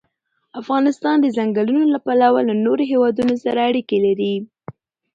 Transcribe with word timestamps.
افغانستان 0.61 1.15
د 1.21 1.27
ځنګلونه 1.37 1.85
له 1.93 1.99
پلوه 2.05 2.39
له 2.49 2.53
نورو 2.65 2.83
هېوادونو 2.91 3.33
سره 3.45 3.59
اړیکې 3.69 3.97
لري. 4.05 4.35